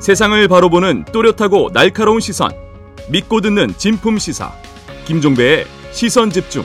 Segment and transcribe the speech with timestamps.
[0.00, 2.50] 세상을 바로 보는 또렷하고 날카로운 시선.
[3.10, 4.52] 믿고 듣는 진품 시사.
[5.06, 6.62] 김종배의 시선 집중.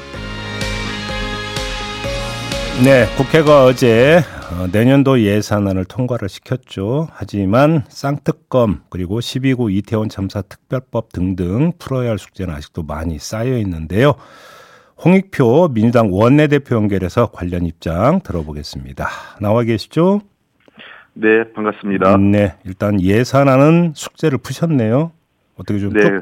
[2.84, 7.08] 네, 국회가 어제 어, 내년도 예산안을 통과를 시켰죠.
[7.12, 14.14] 하지만 쌍특검 그리고 12구 이태원 참사 특별법 등등 풀어야 할 숙제는 아직도 많이 쌓여 있는데요.
[15.04, 19.10] 홍익표 민주당 원내대표 연결해서 관련 입장 들어보겠습니다.
[19.42, 20.22] 나와 계시죠?
[21.14, 22.18] 네, 반갑습니다.
[22.18, 25.12] 네, 일단 예산안은 숙제를 푸셨네요.
[25.58, 26.22] 어떻게 좀 네,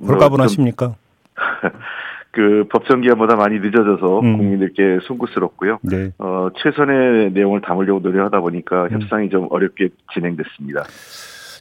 [0.00, 0.94] 홀가분하십니까?
[2.32, 4.36] 그 법정 기한보다 많이 늦어져서 음.
[4.36, 5.78] 국민들께 송구스럽고요.
[5.82, 6.12] 네.
[6.18, 8.42] 어, 최선의 내용을 담으려고 노력하다 음.
[8.42, 10.84] 보니까 협상이 좀 어렵게 진행됐습니다.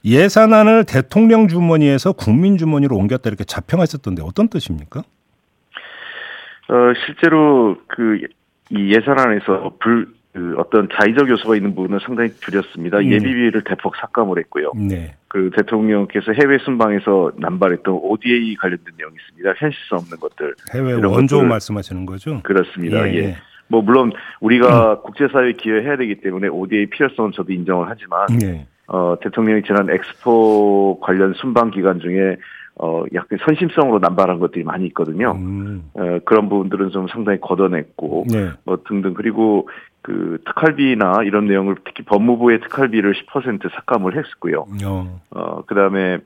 [0.03, 4.99] 예산안을 대통령 주머니에서 국민 주머니로 옮겼다 이렇게 자평하셨던데 어떤 뜻입니까?
[4.99, 8.27] 어, 실제로 그
[8.71, 12.97] 이 예산안에서 불, 그 어떤 자의적 요소가 있는 부분은 상당히 줄였습니다.
[12.97, 13.09] 음.
[13.09, 14.73] 예비비를 대폭 삭감을 했고요.
[14.75, 15.15] 네.
[15.29, 19.53] 그 대통령께서 해외 순방에서 남발했던 ODA 관련된 내용이 있습니다.
[19.57, 20.53] 현실성 없는 것들.
[20.73, 21.41] 해외 원조.
[21.41, 22.41] 말씀하시는 거죠?
[22.43, 23.07] 그렇습니다.
[23.07, 23.17] 예, 예.
[23.17, 23.37] 예.
[23.69, 24.11] 뭐 물론
[24.41, 28.67] 우리가 국제사회에 기여해야 되기 때문에 ODA 필요성은 저도 인정을 하지만 네.
[28.87, 32.35] 어, 대통령이 지난 엑스포 관련 순방 기간 중에
[32.77, 35.31] 어, 약간 선심성으로 남발한 것들이 많이 있거든요.
[35.31, 38.49] 음, 어, 그런 부분들은 좀 상당히 걷어냈고 네.
[38.65, 39.69] 뭐 등등 그리고
[40.01, 44.65] 그 특활비나 이런 내용을 특히 법무부의 특활비를 10% 삭감을 했었고요.
[44.85, 46.19] 어, 어, 그 다음에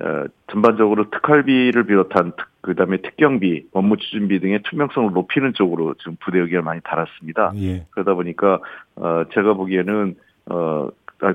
[0.00, 6.16] 어, 전반적으로 특활비를 비롯한 특, 그 다음에 특경비, 업무 추진비 등의 투명성을 높이는 쪽으로 지금
[6.20, 7.52] 부대 의견을 많이 달았습니다.
[7.56, 7.86] 예.
[7.90, 8.60] 그러다 보니까
[8.96, 10.14] 어 제가 보기에는
[10.46, 10.88] 어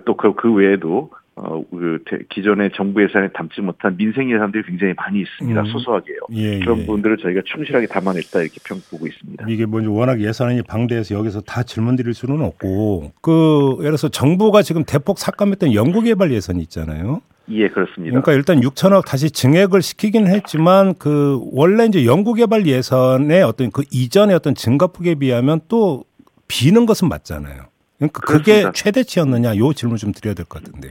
[0.05, 1.99] 또그 그 외에도 어 그
[2.29, 5.61] 기존의 정부 예산에 담지 못한 민생 예산들이 굉장히 많이 있습니다.
[5.61, 5.65] 음.
[5.67, 6.17] 소소하게요.
[6.33, 6.85] 예, 그런 예.
[6.85, 9.45] 부분들을 저희가 충실하게 담아냈다 이렇게 평 보고 있습니다.
[9.47, 14.63] 이게 뭐 워낙 예산안이 방대해서 여기서 다 질문 드릴 수는 없고 그 예를 들어서 정부가
[14.63, 17.21] 지금 대폭 삭감했던 연구개발 예산이 있잖아요.
[17.49, 18.09] 예, 그렇습니다.
[18.19, 24.35] 그러니까 일단 6천억 다시 증액을 시키기는 했지만 그 원래 이제 연구개발 예산의 어떤 그 이전의
[24.35, 26.03] 어떤 증가폭에 비하면 또
[26.47, 27.63] 비는 것은 맞잖아요.
[27.97, 28.71] 그러니까 그게 그렇습니다.
[28.73, 30.89] 최대치였느냐 요 질문 좀 드려야 될 것 같은데.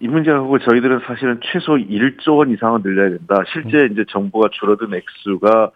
[0.00, 3.42] 이 문제하고 저희들은 사실은 최소 1조 원 이상은 늘려야 된다.
[3.52, 5.70] 실제 이제 정부가 줄어든 액수가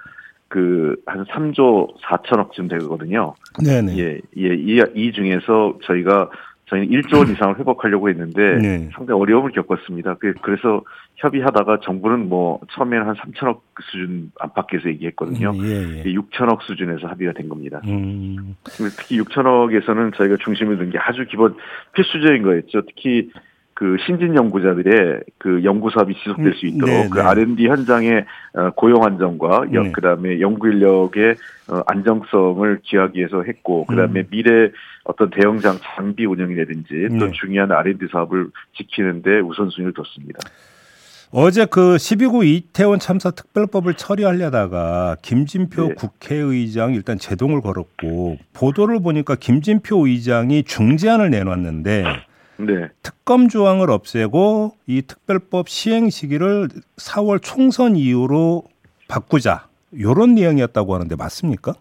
[0.48, 3.34] 그 한 3조 4천억쯤 되거든요.
[3.64, 3.98] 네네.
[3.98, 6.30] 예, 예, 이, 이 중에서 저희가
[6.66, 8.88] 저희는 1조 원 이상을 회복하려고 했는데 네.
[8.94, 10.14] 상당히 어려움을 겪었습니다.
[10.14, 10.82] 그- 그래서
[11.16, 15.52] 협의하다가 정부는 뭐 처음에는 한 3천억 수준 안팎에서 얘기했거든요.
[15.62, 16.14] 예, 예.
[16.14, 17.80] 6천억 수준에서 합의가 된 겁니다.
[17.86, 21.56] 음, 특히 6천억에서는 저희가 중심을 둔 게 아주 기본
[21.92, 22.82] 필수적인 거였죠.
[22.82, 23.30] 특히
[23.76, 27.24] 그 신진 연구자들의 그 연구 사업이 지속될 수 있도록 네, 그 네.
[27.24, 29.92] R&D 현장의 어, 고용 안정과 네.
[29.92, 31.34] 그다음에 연구 인력의
[31.68, 34.26] 어, 안정성을 기하기 위해서 했고 그다음에 음.
[34.30, 34.70] 미래
[35.04, 37.32] 어떤 대형장 장비 운영이라든지 또 네.
[37.32, 38.48] 중요한 R&D 사업을
[38.78, 40.38] 지키는데 우선순위를 뒀습니다.
[41.30, 45.94] 어제 그 12구 이태원 참사 특별법을 처리하려다가 김진표 네.
[45.96, 52.04] 국회의장 일단 제동을 걸었고 보도를 보니까 김진표 의장이 중재안을 내놨는데
[52.58, 52.88] 네.
[53.02, 58.64] 특검 조항을 없애고 이 특별법 시행 시기를 4월 총선 이후로
[59.08, 59.68] 바꾸자
[59.98, 61.74] 요런 내용이었다고 하는데 맞습니까?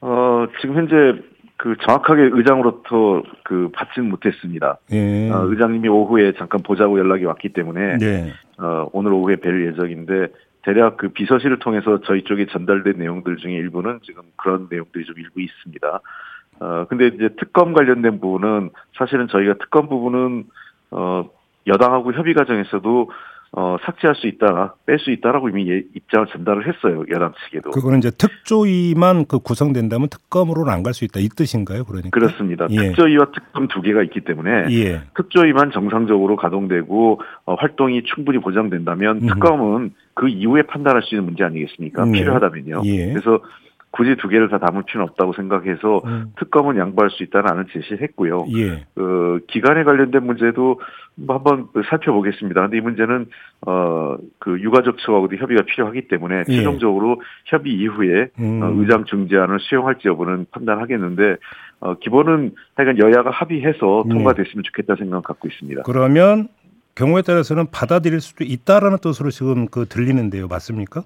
[0.00, 1.22] 어, 지금 현재
[1.56, 4.78] 그 정확하게 의장으로부터 그 받지는 못했습니다.
[4.92, 5.30] 예.
[5.30, 8.32] 어, 의장님이 오후에 잠깐 보자고 연락이 왔기 때문에 네.
[8.58, 10.28] 어, 오늘 오후에 뵐 예정인데
[10.62, 15.40] 대략 그 비서실을 통해서 저희 쪽에 전달된 내용들 중에 일부는 지금 그런 내용들이 좀 일부
[15.40, 16.00] 있습니다.
[16.60, 20.44] 어, 근데 이제 특검 관련된 부분은 사실은 저희가 특검 부분은
[20.92, 21.28] 어,
[21.66, 23.10] 여당하고 협의 과정에서도
[23.54, 27.04] 어, 삭제할 수 있다, 뺄 수 있다라고 이미 예- 입장을 전달을 했어요.
[27.10, 27.70] 여당 측에도.
[27.70, 31.84] 그거는 이제 특조위만 그 구성된다면 특검으로는 안 갈 수 있다 이 뜻인가요?
[31.84, 32.08] 그러니까.
[32.18, 32.66] 그렇습니다.
[32.70, 32.76] 예.
[32.76, 35.02] 특조위와 특검 두 개가 있기 때문에 예.
[35.16, 39.26] 특조위만 정상적으로 가동되고 어, 활동이 충분히 보장된다면 음.
[39.26, 42.06] 특검은 그 이후에 판단할 수 있는 문제 아니겠습니까?
[42.06, 42.12] 네.
[42.20, 42.82] 필요하다면요.
[42.86, 43.08] 예.
[43.12, 43.38] 그래서
[43.92, 46.32] 굳이 두 개를 다 담을 필요는 없다고 생각해서 음.
[46.38, 48.46] 특검은 양보할 수 있다는 제시를 했고요.
[48.56, 48.84] 예.
[48.94, 50.80] 그 기간에 관련된 문제도
[51.14, 52.62] 뭐 한번 그 살펴보겠습니다.
[52.62, 53.26] 근데 이 문제는
[53.66, 56.56] 어 그 유가족 측하고도 협의가 필요하기 때문에 예.
[56.56, 58.62] 최종적으로 협의 이후에 음.
[58.62, 61.36] 어, 의장 중재안을 수용할지 여부는 판단하겠는데
[61.80, 64.14] 어 기본은 하여간 여야가 합의해서 네.
[64.14, 65.82] 통과됐으면 좋겠다 생각 갖고 있습니다.
[65.84, 66.48] 그러면
[66.94, 70.48] 경우에 따라서는 받아들일 수도 있다라는 뜻으로 지금 그 들리는데요.
[70.48, 71.02] 맞습니까?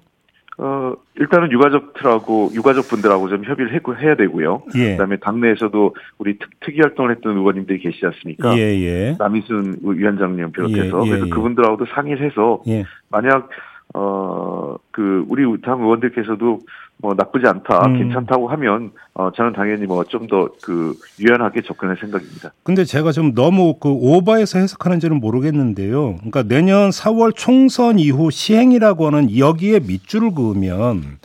[0.58, 4.62] 어 일단은 유가족들하고 유가족 분들하고 좀 협의를 해, 해야 되고요.
[4.76, 4.92] 예.
[4.92, 8.56] 그다음에 당내에서도 우리 특, 특이 활동을 했던 의원님들이 계시지 않습니까?
[8.56, 9.16] 예, 예.
[9.18, 11.30] 남희순 위원장님 비롯해서 예, 예, 그래서 예.
[11.30, 12.84] 그분들하고도 상의를 해서 예.
[13.10, 13.50] 만약
[13.98, 16.60] 어, 그, 우리 당 의원들께서도
[16.98, 17.98] 뭐 나쁘지 않다, 음.
[17.98, 22.52] 괜찮다고 하면, 어, 저는 당연히 뭐 좀 더 그, 유연하게 접근할 생각입니다.
[22.62, 26.16] 근데 제가 좀 너무 그 오버해서 해석하는지는 모르겠는데요.
[26.16, 31.18] 그러니까 내년 4월 총선 이후 시행이라고 하는 여기에 밑줄을 그으면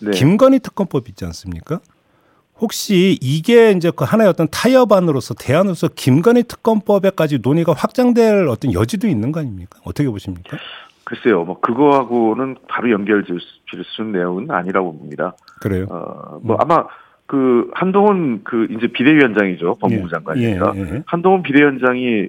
[0.00, 0.10] 네.
[0.10, 1.80] 김건희 특검법 있지 않습니까?
[2.60, 9.30] 혹시 이게 이제 그 하나의 어떤 타협안으로서 대안으로서 김건희 특검법에까지 논의가 확장될 어떤 여지도 있는
[9.32, 9.78] 거 아닙니까?
[9.84, 10.56] 어떻게 보십니까?
[11.08, 15.34] 글쎄요, 뭐, 그거하고는 바로 연결 줄수 있는 내용은 아니라고 봅니다.
[15.62, 15.86] 그래요.
[15.88, 16.84] 어, 뭐, 아마,
[17.24, 19.76] 그, 한동훈, 그, 이제 비대위원장이죠.
[19.80, 20.72] 법무부 예, 장관이니까.
[20.76, 21.02] 예, 예.
[21.06, 22.28] 한동훈 비대위원장이,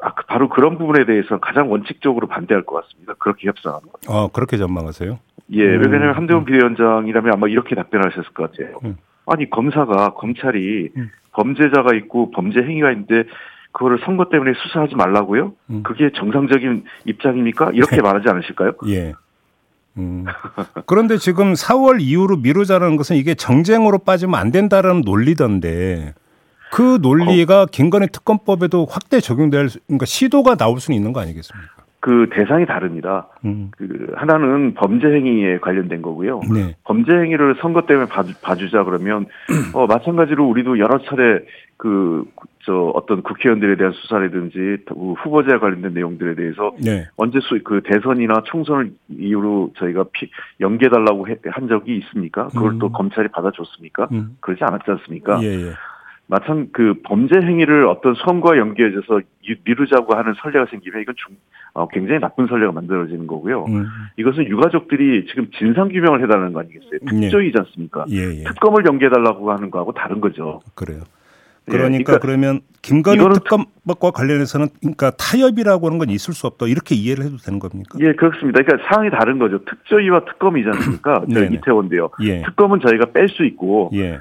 [0.00, 3.12] 아, 그 바로 그런 부분에 대해서 가장 원칙적으로 반대할 것 같습니다.
[3.18, 4.08] 그렇게 협상하는 것.
[4.08, 5.18] 어, 그렇게 전망하세요.
[5.50, 8.78] 예, 음, 왜냐면 한동훈 비대위원장이라면 아마 이렇게 답변하셨을 것 같아요.
[8.86, 8.96] 음.
[9.26, 11.10] 아니, 검사가, 검찰이 음.
[11.32, 13.24] 범죄자가 있고 범죄 행위가 있는데
[13.74, 15.52] 그거를 선거 때문에 수사하지 말라고요?
[15.70, 15.82] 음.
[15.82, 17.70] 그게 정상적인 입장입니까?
[17.74, 18.72] 이렇게 말하지 않으실까요?
[18.88, 19.12] 예.
[19.98, 20.24] 음.
[20.86, 26.14] 그런데 지금 4월 이후로 미루자라는 것은 이게 정쟁으로 빠지면 안 된다라는 논리던데
[26.72, 31.68] 그 논리가 김건희 특검법에도 확대 적용될 수- 그러니까 시도가 나올 수는 있는 거 아니겠습니까?
[32.04, 33.28] 그 대상이 다릅니다.
[33.46, 33.70] 음.
[33.78, 36.40] 그 하나는 범죄 행위에 관련된 거고요.
[36.52, 36.76] 네.
[36.84, 39.24] 범죄 행위를 선거 때문에 봐주, 봐주자 그러면
[39.72, 41.40] 어 마찬가지로 우리도 여러 차례
[41.78, 42.24] 그
[42.66, 47.06] 저 어떤 국회의원들에 대한 수사라든지 그 후보자에 관련된 내용들에 대해서 네.
[47.16, 50.30] 언제 수, 그 대선이나 총선을 이유로 저희가 피,
[50.60, 52.48] 연계해달라고 해- 한 적이 있습니까?
[52.48, 52.78] 그걸 음.
[52.78, 54.08] 또 검찰이 받아줬습니까?
[54.12, 54.38] 음.
[54.40, 55.42] 그러지 않았지 않습니까?
[55.42, 55.72] 예, 예.
[56.26, 61.36] 마찬 그 범죄 행위를 어떤 선거와 연계해서 유- 미루자고 하는 선례가 생기면 이건 중,
[61.74, 63.66] 어, 굉장히 나쁜 선례가 만들어지는 거고요.
[63.68, 63.86] 음.
[64.16, 66.98] 이것은 유가족들이 지금 진상 규명을 해달라는 거 아니겠어요?
[67.12, 67.20] 네.
[67.28, 68.06] 특조이지 않습니까?
[68.10, 68.44] 예, 예.
[68.44, 70.60] 특검을 연계해달라고 하는 거하고 다른 거죠.
[70.74, 71.00] 그래요.
[71.68, 76.66] 예, 그러니까, 그러니까 그러면 김건희 특검법과 관련해서는 그러니까 타협이라고 하는 건 있을 수 없다.
[76.66, 77.98] 이렇게 이해를 해도 되는 겁니까?
[78.00, 78.62] 예, 그렇습니다.
[78.62, 79.64] 그러니까 상황이 다른 거죠.
[79.64, 81.24] 특조위와 특검이지 않습니까?
[81.32, 81.56] 저 네네.
[81.56, 82.10] 이태원인데요.
[82.22, 82.42] 예.
[82.42, 84.20] 특검은 저희가 뺄 수 있고 예.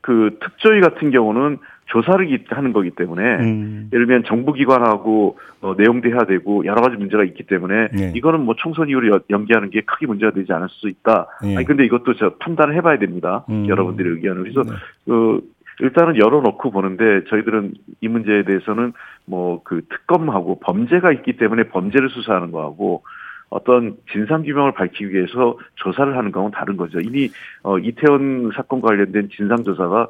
[0.00, 3.90] 그 특조위 같은 경우는 조사를 기- 하는 거기 때문에 음.
[3.92, 8.12] 예를 들면 정부기관하고 어, 내용도 해야 되고 여러 가지 문제가 있기 때문에 네.
[8.14, 11.26] 이거는 뭐 총선 이후로 여- 연기하는 게 크게 문제가 되지 않을 수 있다.
[11.44, 11.56] 예.
[11.56, 13.44] 아니 근데 이것도 저 판단을 해봐야 됩니다.
[13.50, 13.66] 음.
[13.68, 14.70] 여러분들의 의견을 그래서 네.
[15.06, 15.40] 그
[15.80, 18.92] 일단은 열어놓고 보는데 저희들은 이 문제에 대해서는
[19.26, 23.02] 뭐 그 특검하고 범죄가 있기 때문에 범죄를 수사하는 거하고
[23.50, 27.00] 어떤 진상 규명을 밝히기 위해서 조사를 하는 거하고는 다른 거죠.
[27.00, 27.28] 이미
[27.62, 30.08] 어 이태원 사건 관련된 진상 조사가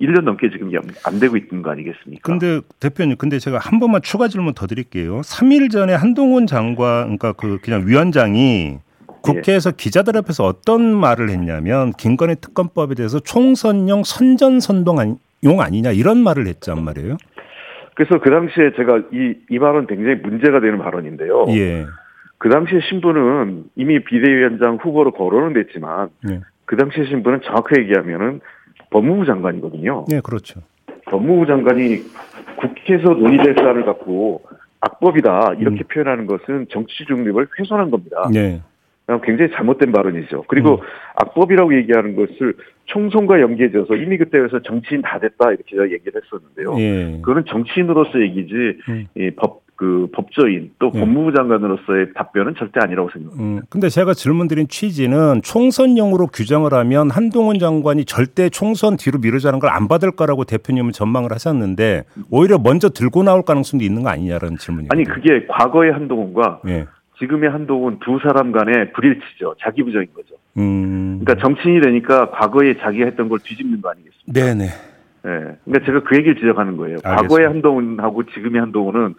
[0.00, 2.20] 1년 넘게 지금 연- 안 되고 있는 거 아니겠습니까?
[2.22, 5.20] 근데 대표님, 근데 제가 한 번만 추가 질문 더 드릴게요.
[5.20, 8.78] 3일 전에 한동훈 장관, 그러니까 그 그냥 위원장이
[9.22, 15.18] 국회에서 기자들 앞에서 어떤 말을 했냐면 김건희 특검법에 대해서 총선용 선전선동용
[15.60, 17.16] 아니냐 이런 말을 했단 말이에요.
[17.94, 21.46] 그래서 그 당시에 제가 이, 이 발언 굉장히 문제가 되는 발언인데요.
[21.50, 21.86] 예.
[22.38, 26.40] 그 당시에 신분은 이미 비대위원장 후보로 거론은 됐지만 예.
[26.64, 28.40] 그 당시에 신분은 정확하게 얘기하면은
[28.90, 30.04] 법무부 장관이거든요.
[30.08, 30.60] 네, 그렇죠.
[31.06, 32.02] 법무부 장관이
[32.56, 34.42] 국회에서 논의될 사안을 갖고
[34.80, 38.28] 악법이다 이렇게 표현하는 것은 정치 중립을 훼손한 겁니다.
[38.32, 38.60] 네.
[39.22, 40.44] 굉장히 잘못된 발언이죠.
[40.48, 40.82] 그리고
[41.14, 42.54] 악법이라고 얘기하는 것을
[42.86, 46.74] 총선과 연계져서 이미 그때 그래서 정치인 다 됐다 이렇게 얘기를 했었는데요.
[46.80, 47.18] 예.
[47.20, 49.06] 그거는 정치인으로서 얘기지 음.
[49.14, 51.00] 이 법, 그 법조인 또 음.
[51.00, 53.42] 법무부 장관으로서의 답변은 절대 아니라고 생각합니다.
[53.42, 59.66] 음, 근데 제가 질문드린 취지는 총선용으로 규정을 하면 한동훈 장관이 절대 총선 뒤로 미루자는 걸
[59.76, 64.88] 안 받을 거라고 대표님은 전망을 하셨는데 오히려 먼저 들고 나올 가능성도 있는 거 아니냐라는 질문이에요.
[64.90, 66.86] 아니 그게 과거의 한동훈과 예.
[67.18, 69.56] 지금의 한동훈 두 사람 간의 불일치죠.
[69.60, 70.34] 자기 부정인 거죠.
[70.56, 71.20] 음.
[71.22, 74.32] 그러니까 정치인이 되니까 과거에 자기가 했던 걸 뒤집는 거 아니겠습니까?
[74.32, 74.64] 네네.
[74.64, 75.56] 예.
[75.64, 76.96] 그러니까 제가 그 얘기를 지적하는 거예요.
[77.04, 77.16] 알겠습니다.
[77.22, 79.14] 과거의 한동훈하고 지금의 한동훈은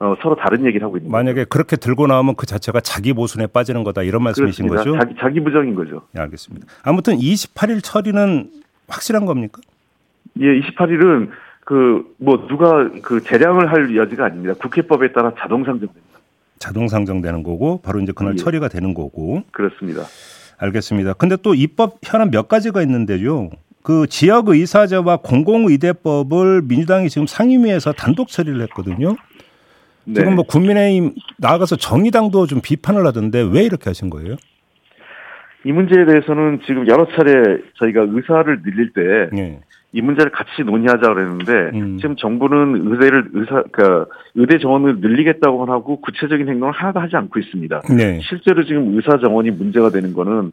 [0.00, 3.84] 어, 서로 다른 얘기를 하고 있는 만약에 그렇게 들고 나오면 그 자체가 자기 보순에 빠지는
[3.84, 4.42] 거다 이런 거죠.
[4.42, 4.98] 말씀이신 그렇습니다.
[4.98, 5.04] 거죠?
[5.04, 6.02] 자기 자기 부정인 거죠.
[6.16, 6.66] 예, 알겠습니다.
[6.82, 8.50] 아무튼 28일 처리는
[8.88, 9.60] 확실한 겁니까?
[10.40, 11.30] 예, 28일은
[11.64, 14.54] 그 뭐 누가 그 재량을 할 여지가 아닙니다.
[14.54, 16.18] 국회법에 따라 자동 상정됩니다.
[16.58, 18.36] 자동 상정되는 거고 바로 이제 그날 예.
[18.36, 20.02] 처리가 되는 거고 그렇습니다.
[20.58, 21.12] 알겠습니다.
[21.14, 23.50] 근데 또 입법 현안 몇 가지가 있는데요.
[23.82, 29.16] 그 지역 의사제와 공공의대법을 민주당이 지금 상임위에서 단독 처리를 했거든요.
[30.04, 30.14] 네.
[30.14, 34.36] 지금 뭐 국민의힘 나가서 정의당도 좀 비판을 하던데 왜 이렇게 하신 거예요?
[35.64, 39.60] 이 문제에 대해서는 지금 여러 차례 저희가 의사를 늘릴 때이 예.
[40.00, 41.98] 문제를 같이 논의하자 그랬는데 음.
[41.98, 47.82] 지금 정부는 의대를 의사 그러니까 의대 정원을 늘리겠다고만 하고 구체적인 행동을 하나도 하지 않고 있습니다.
[47.96, 48.20] 네.
[48.22, 50.52] 실제로 지금 의사 정원이 문제가 되는 거는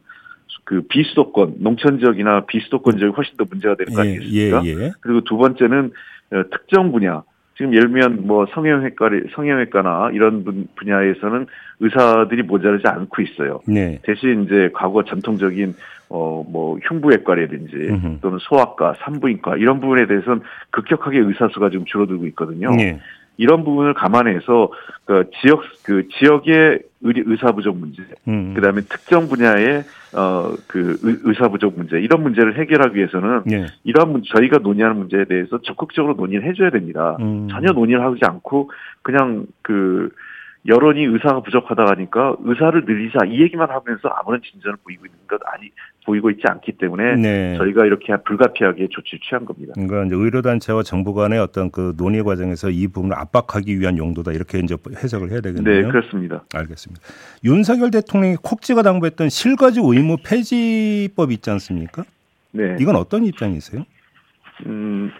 [0.64, 4.66] 그 비수도권 농촌 지역이나 비수도권 지역이 훨씬 더 문제가 되는 거 예, 예, 아니겠습니까?
[4.66, 4.92] 예.
[5.00, 5.92] 그리고 두 번째는
[6.32, 7.22] 어, 특정 분야
[7.58, 11.46] 지금 예를 들면 뭐 성형외과 성형외과나 이런 분, 분야에서는
[11.80, 13.60] 의사들이 모자르지 않고 있어요.
[13.66, 13.98] 네.
[14.04, 15.74] 대신 이제 과거 전통적인
[16.08, 18.18] 어 뭐 흉부외과라든지 음흠.
[18.20, 22.70] 또는 소아과, 산부인과 이런 부분에 대해서는 급격하게 의사 수가 지금 줄어들고 있거든요.
[22.74, 22.98] 네.
[23.38, 24.70] 이런 부분을 감안해서
[25.06, 28.52] 그 지역 그 지역의 의사 부족 문제, 음.
[28.54, 33.66] 그다음에 특정 분야의 어그 의사 부족 문제 이런 문제를 해결하기 위해서는 네.
[33.84, 37.16] 이러한 문제, 저희가 논의하는 문제에 대해서 적극적으로 논의를 해줘야 됩니다.
[37.20, 37.46] 음.
[37.48, 38.70] 전혀 논의를 하지 않고
[39.02, 40.10] 그냥 그
[40.66, 45.70] 여론이 의사가 부족하다 하니까 의사를 늘리자 이 얘기만 하면서 아무런 진전을 보이고 있는 것 아니
[46.04, 47.56] 보이고 있지 않기 때문에 네.
[47.56, 49.74] 저희가 이렇게 불가피하게 조치를 취한 겁니다.
[49.74, 54.58] 그러니까 이제 의료단체와 정부 간의 어떤 그 논의 과정에서 이 부분을 압박하기 위한 용도다 이렇게
[54.58, 55.82] 이제 해석을 해야 되겠네요.
[55.86, 56.44] 네, 그렇습니다.
[56.54, 57.02] 알겠습니다.
[57.44, 62.04] 윤석열 대통령이 콕 찍어 당부했던 실거주 의무 폐지법 있지 않습니까?
[62.52, 62.76] 네.
[62.80, 63.84] 이건 어떤 입장이세요?
[64.66, 65.12] 음,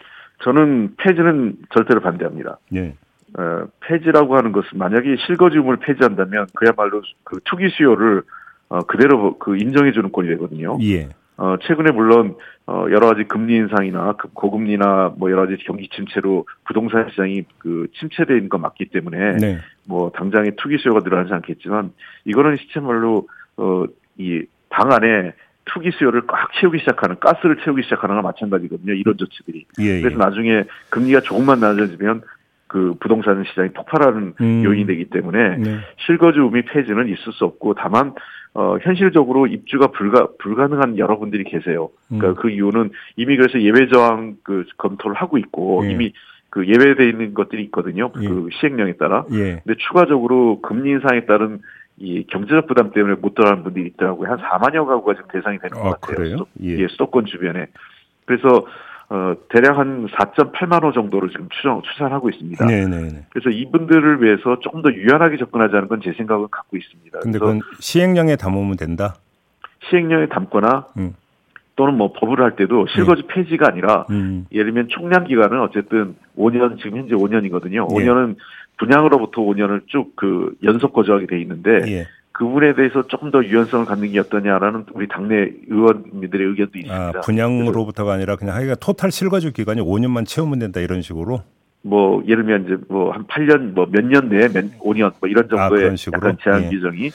[0.43, 2.59] 저는 폐지는 절대로 반대합니다.
[2.71, 2.95] 네.
[3.37, 8.23] 어, 폐지라고 하는 것은 만약에 실거주임을 폐지한다면 그야말로 그 투기 수요를
[8.69, 10.79] 어, 그대로 그 인정해 주는 꼴이 되거든요.
[10.83, 11.09] 예.
[11.37, 12.35] 어, 최근에 물론,
[12.67, 17.87] 어, 여러 가지 금리 인상이나 그 고금리나 뭐 여러 가지 경기 침체로 부동산 시장이 그
[17.99, 19.59] 침체되는 건 맞기 때문에 네.
[19.87, 21.93] 뭐 당장에 투기 수요가 늘어나지 않겠지만
[22.25, 23.85] 이거는 시체말로, 어,
[24.19, 25.33] 이 방 안에
[25.65, 28.95] 투기 수요를 꽉 채우기 시작하는 가스를 채우기 시작하는 거나 마찬가지거든요.
[28.95, 29.67] 이런 조치들이.
[29.81, 30.01] 예, 예.
[30.01, 32.23] 그래서 나중에 금리가 조금만 낮아지면
[32.69, 34.63] 그 부동산 시장이 폭발하는 음.
[34.65, 35.79] 요인이 되기 때문에 네.
[36.07, 38.15] 실거주 의미 폐지는 있을 수 없고 다만
[38.55, 41.91] 어 현실적으로 입주가 불가 불가능한 여러분들이 계세요.
[42.09, 42.35] 그러니까 음.
[42.37, 45.91] 그 이유는 이미 그래서 예외 저항 그 검토를 하고 있고 예.
[45.91, 46.13] 이미
[46.51, 48.11] 그 예외돼 있는 것들이 있거든요.
[48.21, 48.29] 예.
[48.29, 49.25] 그 시행령에 따라.
[49.33, 49.61] 예.
[49.65, 51.61] 근데 추가적으로 금리 인상에 따른
[51.99, 54.31] 이 경제적 부담 때문에 못 들어가는 분들이 있더라고요.
[54.31, 56.17] 한 4만여 가구가 지금 대상이 되는 것 아, 같아요.
[56.17, 56.37] 그래요?
[56.63, 56.79] 예.
[56.79, 57.67] 예, 수도권 주변에.
[58.25, 58.67] 그래서
[59.11, 62.67] 어, 대략 한 4.8만 호 정도로 지금 추정, 추산하고 있습니다.
[62.67, 63.27] 네네.
[63.31, 67.19] 그래서 이분들을 위해서 조금 더 유연하게 접근하자는 건 제 생각은 갖고 있습니다.
[67.21, 69.17] 근데 그건 시행령에 담으면 된다?
[69.89, 71.15] 시행령에 담거나 음.
[71.77, 73.29] 또는 뭐 법을 할 때도 실거주 네.
[73.35, 74.47] 폐지가 아니라 음.
[74.53, 77.75] 예를 들면 총량 기간은 어쨌든 5년 지금 현재 5년이거든요.
[77.75, 78.05] 예.
[78.05, 78.37] 5년은
[78.79, 82.07] 분양으로부터 5년을 쭉 그 연속 거주하게 돼 있는데 예.
[82.33, 87.19] 그 부분에 대해서 조금 더 유연성을 갖는 게 어떠냐라는 우리 당내 의원님들의 의견도 있습니다.
[87.19, 91.43] 아, 분양으로부터가 아니라 그냥 하기가 토탈 실거주 기간이 5년만 채우면 된다 이런 식으로?
[91.83, 95.45] 뭐 예를 들면 이제 뭐 한 8년 뭐 몇 년 내에 몇 5년 뭐 이런
[95.45, 96.71] 아, 정도의 아, 약간 제한 예.
[96.71, 97.11] 규정이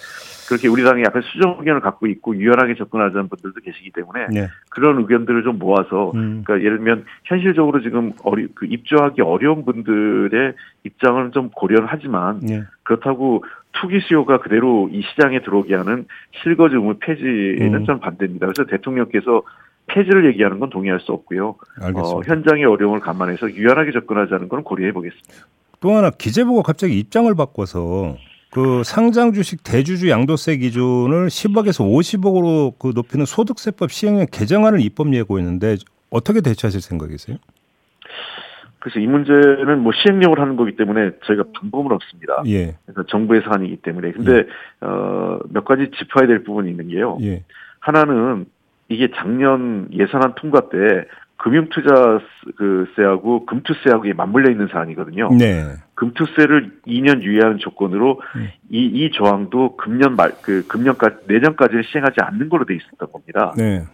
[0.48, 4.48] 그렇게 우리 당이 약간 수정 의견을 갖고 있고 유연하게 접근하자는 분들도 계시기 때문에 네.
[4.70, 6.44] 그런 의견들을 좀 모아서 음.
[6.46, 10.54] 그러니까 예를 들면 현실적으로 지금 어리 그 입주하기 어려운 분들의
[10.84, 12.64] 입장은 좀 고려를 하지만 네.
[12.84, 13.44] 그렇다고
[13.74, 16.06] 투기 수요가 그대로 이 시장에 들어오게 하는
[16.42, 17.86] 실거주 의무 폐지는 음.
[17.86, 18.48] 좀 반대입니다.
[18.48, 19.44] 그래서 대통령께서
[19.88, 21.56] 폐지를 얘기하는 건 동의할 수 없고요.
[21.82, 25.48] 어, 현장의 어려움을 감안해서 유연하게 접근하자는 건 고려해 보겠습니다.
[25.80, 28.16] 또 하나 기재부가 갑자기 입장을 바꿔서
[28.50, 35.78] 그 상장 주식 대주주 양도세 기준을 10억에서 50억으로 그 높이는 소득세법 시행령 개정안을 입법 예고했는데
[36.10, 37.38] 어떻게 대처하실 생각이세요?
[38.84, 42.44] 그래서 이 문제는 뭐 시행령을 하는 거기 때문에 저희가 방법은 없습니다.
[42.48, 42.76] 예.
[42.86, 44.12] 그래서 정부의 사안이기 때문에.
[44.12, 44.46] 근데 예.
[44.82, 47.18] 어몇 가지 짚어야 될 부분이 있는 게요.
[47.22, 47.46] 예.
[47.80, 48.46] 하나는
[48.90, 51.06] 이게 작년 예산안 통과 때
[51.38, 55.30] 금융투자세하고 금투세하고 맞물려 있는 사안이거든요.
[55.40, 55.64] 네.
[55.96, 58.54] 금투세를 2년 유예하는 조건으로 네.
[58.70, 63.54] 이, 이 조항도 금년 말, 그, 금년까지, 내년까지는 시행하지 않는 걸로 돼 있었던 겁니다.
[63.58, 63.86] 네.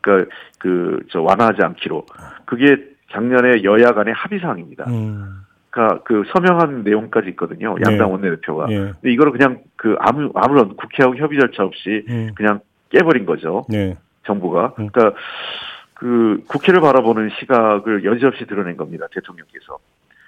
[0.00, 2.06] 그러니까 그, 저, 완화하지 않기로.
[2.46, 4.84] 그게 작년에 여야 간의 합의사항입니다.
[4.88, 5.44] 음.
[5.70, 7.76] 그러니까 그 서명한 내용까지 있거든요.
[7.84, 8.12] 양당 네.
[8.12, 8.66] 원내대표가.
[8.66, 8.76] 네.
[8.76, 12.30] 근데 이거를 그냥 그 아무 아무런 국회하고 협의 절차 없이 네.
[12.34, 12.60] 그냥
[12.90, 13.64] 깨버린 거죠.
[13.68, 13.96] 네.
[14.24, 14.74] 정부가.
[14.78, 14.88] 음.
[14.88, 15.18] 그러니까
[15.94, 19.06] 그 국회를 바라보는 시각을 여지없이 드러낸 겁니다.
[19.12, 19.78] 대통령께서.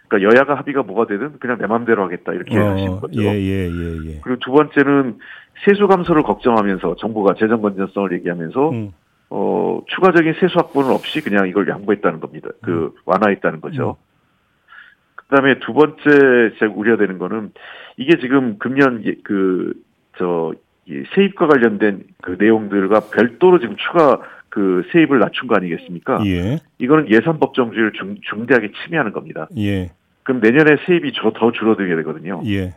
[0.08, 3.22] 그러니까 여야가 합의가 뭐가 되든 그냥 내 마음대로 하겠다 이렇게 어, 하신 거죠.
[3.22, 4.20] 예, 예, 예, 예.
[4.22, 5.18] 그리고 두 번째는
[5.64, 8.92] 세수 감소를 걱정하면서 정부가 재정 건전성을 얘기하면서 음.
[9.30, 12.48] 어, 추가적인 세수 확보는 없이 그냥 이걸 양보했다는 겁니다.
[12.62, 12.90] 그, 음.
[13.04, 13.96] 완화했다는 거죠.
[13.98, 14.04] 음.
[15.14, 16.02] 그 다음에 두 번째
[16.58, 17.52] 제가 우려되는 거는
[17.96, 19.72] 이게 지금 금년 그,
[20.18, 20.52] 저,
[21.14, 26.20] 세입과 관련된 그 내용들과 별도로 지금 추가 그 세입을 낮춘 거 아니겠습니까?
[26.26, 26.58] 예.
[26.78, 29.46] 이거는 예산 법정주의를 중, 중대하게 침해하는 겁니다.
[29.56, 29.92] 예.
[30.24, 32.42] 그럼 내년에 세입이 더 줄어들게 되거든요.
[32.46, 32.74] 예.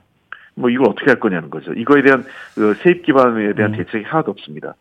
[0.54, 1.74] 뭐 이걸 어떻게 할 거냐는 거죠.
[1.74, 3.78] 이거에 대한 그 세입 기반에 대한 음.
[3.78, 4.76] 대책이 하나도 없습니다.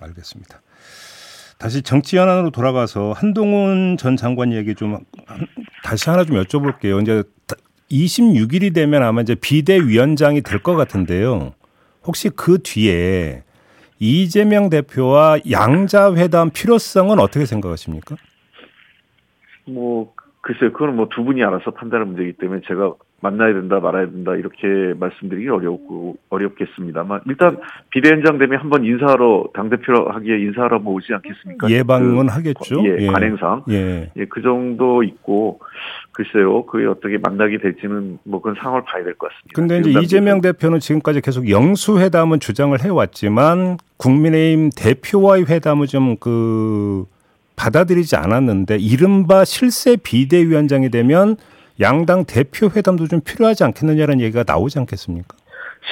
[0.00, 0.60] 알겠습니다.
[1.58, 4.98] 다시 정치 현안으로 돌아가서 한동훈 전 장관 얘기 좀
[5.82, 7.02] 다시 하나 좀 여쭤볼게요.
[7.02, 7.24] 이제
[7.90, 11.54] 26일이 되면 아마 이제 비대위원장이 될 것 같은데요.
[12.04, 13.42] 혹시 그 뒤에
[13.98, 18.14] 이재명 대표와 양자 회담 필요성은 어떻게 생각하십니까?
[19.66, 20.12] 뭐
[20.42, 24.94] 글쎄요, 그건 뭐 두 분이 알아서 판단할 문제이기 때문에 제가 만나야 된다 말아야 된다 이렇게
[24.98, 27.58] 말씀드리기 어렵고 어렵겠습니다만 일단
[27.90, 31.68] 비대위원장 되면 한번 인사하러 당 대표 하기에 인사하러 뭐 오지 않겠습니까?
[31.68, 32.84] 예방은 그, 하겠죠.
[32.84, 34.10] 예, 예, 관행상 예.
[34.16, 35.58] 예, 그 정도 있고
[36.12, 39.52] 글쎄요, 그게 어떻게 만나게 될지는 뭐 그건 상황을 봐야 될 것 같습니다.
[39.54, 47.04] 근데 이제 이재명 대표는 지금까지 계속 영수회담은 주장을 해왔지만 국민의힘 대표와의 회담을 좀그
[47.56, 51.36] 받아들이지 않았는데 이른바 실세 비대위원장이 되면
[51.80, 55.36] 양당 대표 회담도 좀 필요하지 않겠느냐라는 얘기가 나오지 않겠습니까?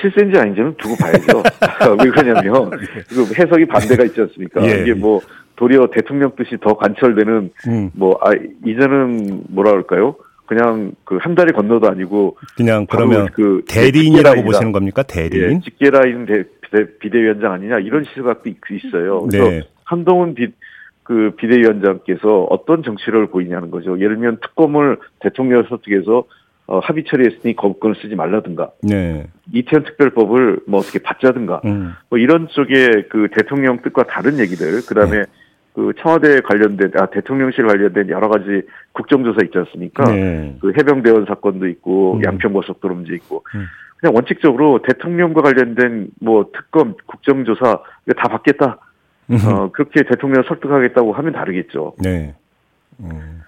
[0.00, 1.42] 실세인지 아닌지는 두고 봐야죠.
[2.02, 2.70] 왜 그러냐면
[3.08, 4.62] 그 해석이 반대가 있지 않습니까?
[4.66, 4.82] 예.
[4.82, 5.20] 이게 뭐
[5.54, 7.90] 도리어 대통령 뜻이 더 관철되는 음.
[7.94, 8.30] 뭐 아,
[8.64, 10.16] 이제는 뭐라 그럴까요?
[10.46, 15.02] 그냥 그 한 달이 건너도 아니고 그냥 그러면 그 대리인이라고 보시는 겁니까?
[15.02, 15.56] 대리인?
[15.56, 16.26] 예, 직계라인
[17.00, 19.26] 비대위원장 아니냐 이런 시각도 있어요.
[19.26, 19.62] 그래서 네.
[19.84, 20.48] 한동훈 비,
[21.06, 23.98] 그 비대위원장께서 어떤 정치를 보이냐는 거죠.
[24.00, 26.24] 예를 들면 특검을 대통령 설득해서
[26.66, 28.70] 어, 합의 처리했으니 거부권을 쓰지 말라든가.
[28.82, 29.28] 네.
[29.52, 31.60] 이태원 특별법을 뭐 어떻게 받자든가.
[31.64, 31.92] 음.
[32.10, 34.80] 뭐 이런 쪽의 그 대통령 뜻과 다른 얘기들.
[34.88, 35.24] 그 다음에 네.
[35.74, 40.04] 그 청와대 관련된, 아, 대통령실 관련된 여러 가지 국정조사 있지 않습니까?
[40.10, 40.56] 네.
[40.60, 42.24] 그 해병대원 사건도 있고, 음.
[42.24, 43.44] 양평고속도로 문제 있고.
[43.54, 43.66] 음.
[43.98, 47.78] 그냥 원칙적으로 대통령과 관련된 뭐 특검, 국정조사,
[48.16, 48.78] 다 받겠다.
[49.30, 51.94] 어, 그렇게 대통령을 설득하겠다고 하면 다르겠죠.
[51.98, 52.34] 네.
[53.00, 53.42] 음.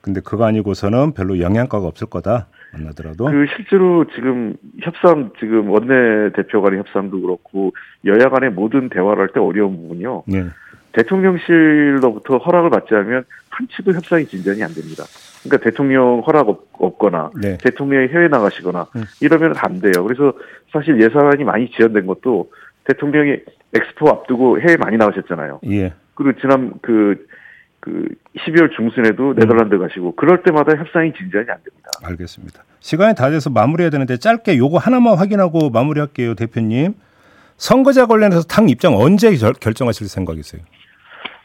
[0.00, 2.46] 근데 그거 아니고서는 별로 영향가가 없을 거다.
[2.72, 3.26] 만나더라도.
[3.26, 7.72] 그 실제로 지금 협상 지금 원내 대표 간의 협상도 그렇고
[8.04, 10.24] 여야 간의 모든 대화를 할 때 어려운 부분이요.
[10.26, 10.44] 네.
[10.92, 15.04] 대통령실로부터 허락을 받지 않으면 한치도 협상이 진전이 안 됩니다.
[15.42, 17.56] 그러니까 대통령 허락 없 거나 네.
[17.58, 19.04] 대통령이 해외 나가시거나 음.
[19.20, 20.04] 이러면 안 돼요.
[20.04, 20.32] 그래서
[20.72, 22.50] 사실 예산이 많이 지연된 것도
[22.92, 23.36] 대통령이
[23.74, 25.60] 엑스포 앞두고 해외 많이 나가셨잖아요.
[25.70, 25.92] 예.
[26.14, 27.26] 그리고 지난 그,
[27.80, 29.80] 그 12월 중순에도 네덜란드 음.
[29.80, 31.90] 가시고 그럴 때마다 협상이 진전이 안 됩니다.
[32.04, 32.64] 알겠습니다.
[32.80, 36.94] 시간이 다 돼서 마무리해야 되는데 짧게 요거 하나만 확인하고 마무리할게요, 대표님.
[37.56, 39.30] 선거제 관련해서 당 입장 언제
[39.60, 40.62] 결 정하실 생각이세요?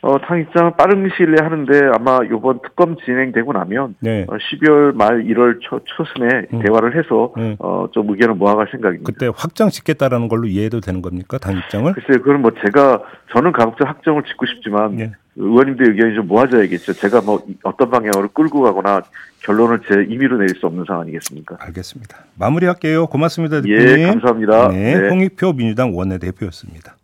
[0.05, 4.27] 어, 당 입장은 빠른 시일 내에 하는데 아마 이번 특검 진행되고 나면 네.
[4.29, 6.61] 어, 12월 말 1월 초, 초순에 음.
[6.63, 7.55] 대화를 해서 음.
[7.57, 9.11] 어, 좀 의견을 모아갈 생각입니다.
[9.11, 11.39] 그때 확정 짓겠다라는 걸로 이해도 되는 겁니까?
[11.39, 11.91] 당 입장을?
[11.93, 12.21] 글쎄요.
[12.21, 13.01] 그건 뭐 제가
[13.33, 15.11] 저는 가급적 확정을 짓고 싶지만 네.
[15.37, 16.93] 의원님들 의견이 좀 모아져야겠죠.
[16.93, 19.01] 제가 뭐 어떤 방향으로 끌고 가거나
[19.39, 21.57] 결론을 제 임의로 내릴 수 없는 상황 아니겠습니까?
[21.59, 22.25] 알겠습니다.
[22.37, 23.07] 마무리할게요.
[23.07, 23.61] 고맙습니다.
[23.61, 23.99] 대표님.
[23.99, 24.67] 예, 감사합니다.
[24.67, 25.09] 네, 네.
[25.09, 26.95] 홍익표 민주당 원내대표였습니다.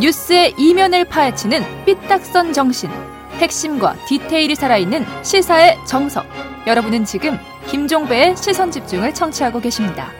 [0.00, 2.90] 뉴스의 이면을 파헤치는 삐딱선 정신.
[3.38, 6.26] 핵심과 디테일이 살아있는 시사의 정석.
[6.66, 10.10] 여러분은 지금 김종배의 시선 집중을 청취하고 계십니다.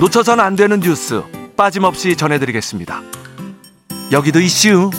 [0.00, 1.22] 놓쳐선 안 되는 뉴스
[1.56, 3.00] 빠짐없이 전해드리겠습니다.
[4.12, 4.90] 여기도 이슈.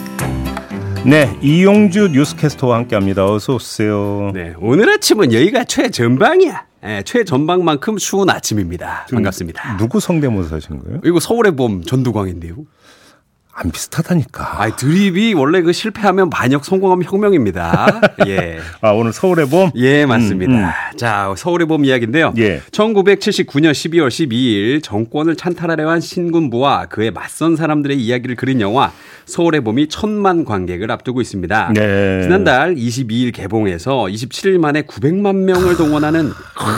[1.05, 3.25] 네, 이용주 뉴스캐스터와 함께합니다.
[3.25, 4.31] 어서 오세요.
[4.33, 6.65] 네, 오늘 아침은 여기가 최전방이야.
[6.85, 9.07] 네, 최전방만큼 추운 아침입니다.
[9.11, 9.77] 반갑습니다.
[9.77, 11.01] 누구 성대모사 하신 거예요?
[11.03, 12.57] 이거 서울의 봄 전두광인데요.
[13.57, 14.61] 안 비슷하다니까.
[14.61, 18.01] 아, 드립이 원래 그 실패하면 반역, 성공하면 혁명입니다.
[18.27, 18.59] 예.
[18.81, 19.71] 아, 오늘 서울의 봄?
[19.75, 20.51] 예, 맞습니다.
[20.51, 20.97] 음, 음.
[20.97, 22.33] 자, 서울의 봄 이야기인데요.
[22.37, 22.59] 예.
[22.71, 28.91] 1979년 12월 12일 정권을 찬탈하려 한 신군부와 그의 맞선 사람들의 이야기를 그린 영화
[29.23, 31.71] 서울의 봄이 천만 관객을 앞두고 있습니다.
[31.75, 32.23] 네.
[32.23, 36.31] 지난달 22일 개봉해서 27일 만에 900만 명을 동원하는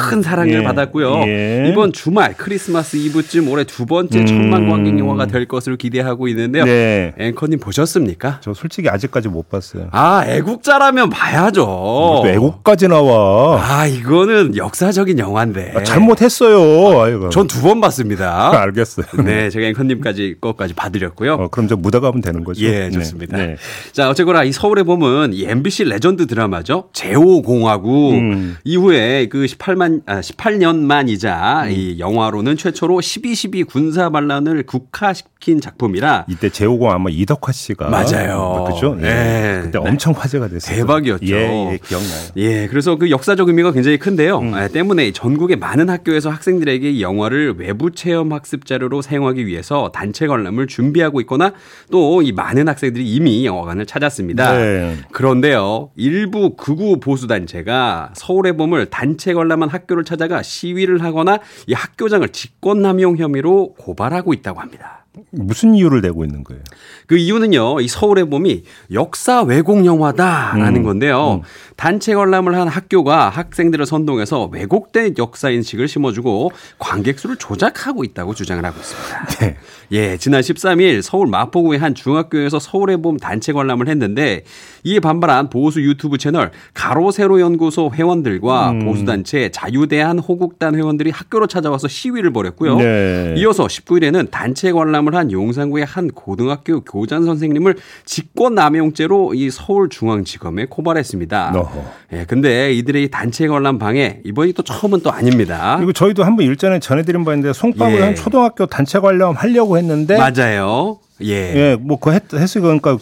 [0.10, 0.64] 큰 사랑을 예.
[0.64, 1.24] 받았고요.
[1.26, 1.70] 예.
[1.72, 6.67] 이번 주말 크리스마스 이브쯤 올해 두 번째 천만 관객 영화가 될 것으로 기대하고 있는데요.
[6.68, 7.14] 네.
[7.18, 8.40] 앵커님 보셨습니까?
[8.42, 9.88] 저 솔직히 아직까지 못 봤어요.
[9.92, 12.24] 아, 애국자라면 봐야죠.
[12.26, 13.62] 애국까지 나와.
[13.62, 15.74] 아, 이거는 역사적인 영화인데.
[15.76, 17.28] 아, 잘못했어요.
[17.28, 18.52] 아, 전두 번 봤습니다.
[18.62, 19.06] 알겠어요.
[19.24, 21.34] 네, 제가 앵커님까지 것까지 봐드렸고요.
[21.34, 22.64] 어, 그럼 저 묻어가면 되는 거죠.
[22.66, 22.92] 예, 네.
[22.92, 23.38] 좋습니다.
[23.38, 23.48] 네.
[23.48, 23.56] 네.
[23.92, 26.90] 자, 어쨌거나 이 서울의 봄은 이 MBC legend 드라마죠.
[26.94, 28.58] 제5공화국 음.
[28.64, 31.72] 이후에 그 18만 아, 18년 만이자 음.
[31.72, 38.66] 이 영화로는 최초로 12.12 군사 반란을 극화시킨 작품이라 이때 제5공 아마 이덕화 씨가 맞아요.
[38.68, 38.96] 그죠?
[38.96, 39.08] 네.
[39.14, 39.62] 네.
[39.64, 40.76] 그때 엄청 화제가 됐어요.
[40.76, 41.26] 대박이었죠.
[41.36, 42.22] 예, 예, 기억나요.
[42.38, 44.40] 예, 그래서 그 역사적 의미가 굉장히 큰데요.
[44.40, 44.54] 음.
[44.54, 50.26] 아, 때문에 전국의 많은 학교에서 학생들에게 이 영화를 외부 체험 학습 자료로 사용하기 위해서 단체
[50.28, 51.54] 관람을 준비하고 있거나
[51.92, 54.58] 또 이 많은 학생들이 이미 영화관을 찾았습니다.
[54.58, 54.98] 네.
[55.12, 62.28] 그런데요, 일부 극우 보수 단체가 서울의 봄을 단체 관람한 학교를 찾아가 시위를 하거나 이 학교장을
[62.30, 65.06] 직권남용 혐의로 고발하고 있다고 합니다.
[65.32, 66.62] 무슨 이유를 대고 있는 거예요?
[67.08, 70.84] 그 이유는요, 이 서울의 봄이 역사 왜곡 영화다라는 음.
[70.84, 71.36] 건데요.
[71.36, 71.42] 음.
[71.76, 78.64] 단체 관람을 한 학교가 학생들을 선동해서 왜곡된 역사 인식을 심어주고 관객 수를 조작하고 있다고 주장을
[78.64, 79.26] 하고 있습니다.
[79.40, 79.58] 네.
[79.92, 84.44] 예, 지난 13일 서울 마포구의 한 중학교에서 서울의 봄 단체 관람을 했는데
[84.84, 88.86] 이에 반발한 보수 유튜브 채널 가로세로 연구소 회원들과 음.
[88.86, 92.78] 보수 단체 자유대한 호국단 회원들이 학교로 찾아와서 시위를 벌였고요.
[92.78, 93.36] 네.
[93.38, 101.54] 이어서 19일에는 단체 관람 을 한 용산구의 한 고등학교 교장 선생님을 직권남용죄로 이 서울중앙지검에 고발했습니다.
[101.56, 101.86] 어허.
[102.14, 105.76] 예, 근데 이들의 단체 관람 방해 이번이 또 처음은 또 아닙니다.
[105.78, 108.02] 그리고 저희도 한번 일전에 전해드린 바 있는데 송파구에 예.
[108.02, 111.00] 한 초등학교 단체 관람 하려고 했는데 맞아요.
[111.24, 111.34] 예.
[111.56, 112.98] 예, 뭐 그 했으 그러니까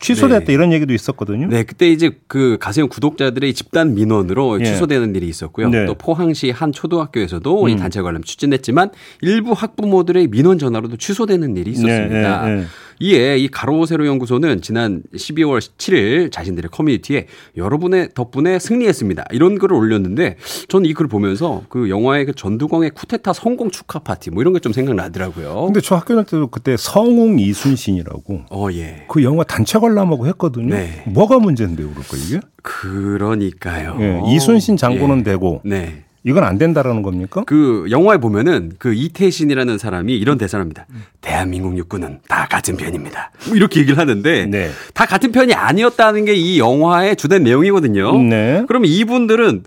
[0.00, 0.52] 취소됐다 네.
[0.54, 1.46] 이런 얘기도 있었거든요.
[1.48, 4.64] 네, 그때 이제 그 가세형 구독자들의 집단 민원으로 예.
[4.64, 5.68] 취소되는 일이 있었고요.
[5.68, 5.86] 네.
[5.86, 7.68] 또 포항시 한 초등학교에서도 음.
[7.68, 12.44] 이 단체 관람 추진했지만 일부 학부모들의 민원 전화로도 취소되는 일이 있었습니다.
[12.46, 12.66] 네, 네, 네.
[13.00, 19.24] 이에 이 가로 세로 연구소는 지난 12월 7일 자신들의 커뮤니티에 여러분의 덕분에 승리했습니다.
[19.32, 20.36] 이런 글을 올렸는데
[20.68, 24.60] 저는 이 글을 보면서 그 영화의 그 전두광의 쿠데타 성공 축하 파티 뭐 이런 게
[24.60, 25.64] 좀 생각나더라고요.
[25.64, 29.06] 근데 저 학교 다닐 때도 그때 성웅 이순신이라고 어 예.
[29.08, 30.74] 그 영화 단체 관람하고 했거든요.
[30.74, 31.02] 네.
[31.06, 32.40] 뭐가 문제인데요, 그럴까 이게?
[32.62, 33.96] 그러니까요.
[34.00, 35.22] 예, 이순신 장군은 예.
[35.22, 36.04] 되고 네.
[36.22, 37.42] 이건 안 된다라는 겁니까?
[37.46, 40.86] 그 영화에 보면은 그 이태신이라는 사람이 이런 대사를 합니다.
[41.20, 43.30] 대한민국 육군은 다 같은 편입니다.
[43.46, 44.70] 뭐 이렇게 얘기를 하는데 네.
[44.92, 48.18] 다 같은 편이 아니었다는 게 이 영화의 주된 내용이거든요.
[48.22, 48.64] 네.
[48.68, 49.64] 그러면 이분들은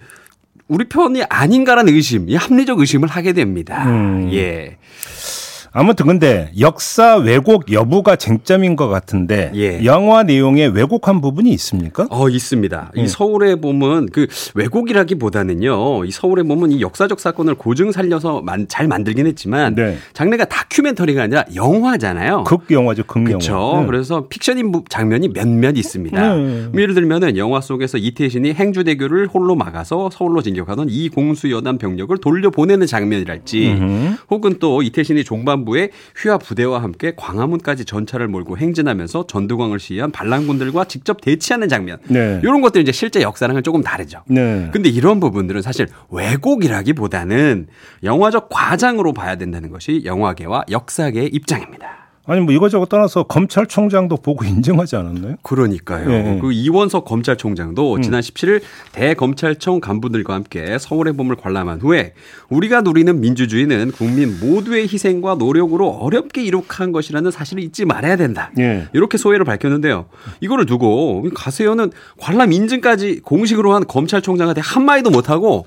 [0.68, 3.84] 우리 편이 아닌가라는 의심, 이 합리적 의심을 하게 됩니다.
[3.88, 4.30] 음.
[4.34, 4.78] 예.
[5.76, 9.84] 아무튼 근데 역사 왜곡 여부가 쟁점인 것 같은데 예.
[9.84, 12.08] 영화 내용에 왜곡한 부분이 있습니까?
[12.12, 12.92] 어 있습니다.
[12.96, 13.00] 음.
[13.02, 16.06] 이 서울의 봄은 그 왜곡이라기보다는요.
[16.06, 19.98] 이 서울의 봄은 이 역사적 사건을 고증 살려서 만, 잘 만들긴 했지만 네.
[20.14, 22.44] 장르가 다큐멘터리가 아니라 영화잖아요.
[22.44, 23.30] 극 영화죠, 극 영화.
[23.30, 23.78] 그렇죠.
[23.80, 23.86] 네.
[23.88, 26.36] 그래서 픽션인 장면이 몇몇 있습니다.
[26.36, 26.68] 네.
[26.78, 32.52] 예를 들면은 영화 속에서 이태신이 행주대교를 홀로 막아서 서울로 진격하던 이 공수 여단 병력을 돌려
[32.52, 34.16] 보내는 장면이랄지 음흠.
[34.30, 40.86] 혹은 또 이태신이 종반 후반부에 휘하 부대와 함께 광화문까지 전차를 몰고 행진하면서 전두광을 시위한 반란군들과
[40.86, 41.98] 직접 대치하는 장면.
[42.08, 42.40] 네.
[42.44, 44.22] 이런 것들 이제 실제 역사랑은 조금 다르죠.
[44.28, 44.70] 네.
[44.72, 47.68] 근데 이런 부분들은 사실 왜곡이라기보다는
[48.04, 52.03] 영화적 과장으로 봐야 된다는 것이 영화계와 역사계의 입장입니다.
[52.26, 55.36] 아니 뭐 이거저거 떠나서 검찰총장도 보고 인정하지 않았나요?
[55.42, 56.08] 그러니까요.
[56.08, 56.40] 네.
[56.42, 58.02] 그 이원석 검찰총장도 음.
[58.02, 58.62] 지난 17일
[58.94, 62.14] 대검찰청 간부들과 함께 서울의 봄을 관람한 후에
[62.50, 68.52] 우리가 누리는 민주주의는 국민 모두의 희생과 노력으로 어렵게 이룩한 것이라는 사실을 잊지 말아야 된다.
[68.56, 68.88] 네.
[68.94, 70.06] 이렇게 소회를 밝혔는데요.
[70.40, 75.66] 이거를 두고 가세연은 관람 인증까지 공식으로 한 검찰총장한테 한마디도 못하고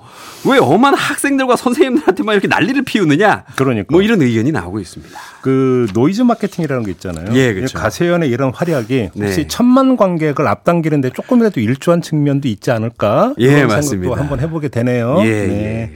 [0.49, 3.45] 왜 엄한 학생들과 선생님들한테만 이렇게 난리를 피우느냐.
[3.57, 3.89] 그러니까.
[3.91, 5.19] 뭐 이런 의견이 나오고 있습니다.
[5.43, 7.27] 그 노이즈 마케팅이라는 게 있잖아요.
[7.35, 7.79] 예, 그렇죠.
[7.79, 9.47] 가세연의 이런 활약이 혹시 네.
[9.49, 13.35] 천만 관객을 앞당기는데 조금이라도 일조한 측면도 있지 않을까?
[13.39, 14.17] 예, 그런 맞습니다.
[14.17, 15.17] 한번 해보게 되네요.
[15.21, 15.91] 예, 네.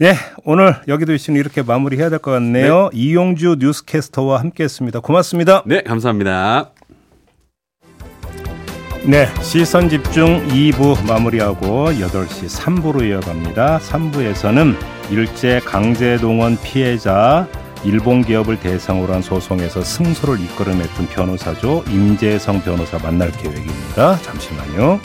[0.00, 0.06] 예.
[0.08, 2.90] 예, 오늘 여기도 있으니 이렇게 마무리해야 될 것 같네요.
[2.92, 2.98] 네.
[2.98, 5.00] 이용주 뉴스캐스터와 함께했습니다.
[5.00, 5.62] 고맙습니다.
[5.66, 6.72] 네, 감사합니다.
[9.04, 13.78] 네, 시선 집중 2부 마무리하고 8시 3부로 이어갑니다.
[13.78, 14.74] 3부에서는
[15.10, 17.46] 일제 강제 동원 피해자
[17.86, 21.84] 일본 기업을 대상으로 한 소송에서 승소를 이끌어냈던 변호사죠.
[21.88, 24.20] 임재성 변호사 만날 계획입니다.
[24.22, 24.98] 잠시만요.